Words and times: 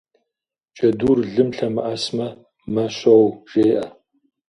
Джэдур 0.73 1.17
лым 1.33 1.49
лъэмыӀэсмэ 1.57 2.27
«мэ 2.73 2.85
щоу» 2.97 3.25
жеӀэ. 3.49 3.85